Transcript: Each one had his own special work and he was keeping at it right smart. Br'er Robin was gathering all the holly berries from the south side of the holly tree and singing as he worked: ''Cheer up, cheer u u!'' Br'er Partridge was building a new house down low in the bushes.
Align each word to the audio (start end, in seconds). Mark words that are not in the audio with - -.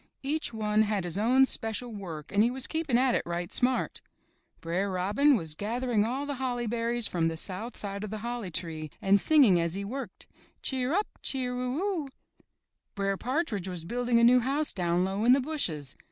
Each 0.23 0.51
one 0.51 0.81
had 0.81 1.03
his 1.03 1.19
own 1.19 1.45
special 1.45 1.93
work 1.93 2.31
and 2.31 2.41
he 2.41 2.49
was 2.49 2.65
keeping 2.65 2.97
at 2.97 3.13
it 3.13 3.21
right 3.23 3.53
smart. 3.53 4.01
Br'er 4.59 4.89
Robin 4.89 5.37
was 5.37 5.53
gathering 5.53 6.05
all 6.05 6.25
the 6.25 6.37
holly 6.41 6.65
berries 6.65 7.05
from 7.07 7.25
the 7.25 7.37
south 7.37 7.77
side 7.77 8.03
of 8.03 8.09
the 8.09 8.17
holly 8.25 8.49
tree 8.49 8.89
and 8.99 9.19
singing 9.21 9.59
as 9.61 9.75
he 9.75 9.85
worked: 9.85 10.25
''Cheer 10.63 10.91
up, 10.91 11.05
cheer 11.21 11.55
u 11.55 11.75
u!'' 11.75 12.09
Br'er 12.95 13.15
Partridge 13.15 13.67
was 13.67 13.85
building 13.85 14.19
a 14.19 14.23
new 14.23 14.39
house 14.39 14.73
down 14.73 15.03
low 15.05 15.23
in 15.23 15.33
the 15.33 15.39
bushes. 15.39 15.95